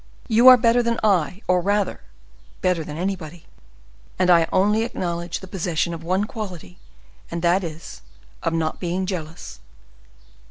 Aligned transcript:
You 0.27 0.47
are 0.47 0.57
better 0.57 0.81
than 0.81 0.99
I, 1.03 1.43
or 1.47 1.61
rather, 1.61 2.01
better 2.63 2.83
than 2.83 2.97
anybody, 2.97 3.45
and 4.17 4.31
I 4.31 4.47
only 4.51 4.81
acknowledge 4.81 5.41
the 5.41 5.47
possession 5.47 5.93
of 5.93 6.03
one 6.03 6.23
quality, 6.23 6.79
and 7.29 7.43
that 7.43 7.63
is, 7.63 8.01
of 8.41 8.51
not 8.51 8.79
being 8.79 9.05
jealous. 9.05 9.59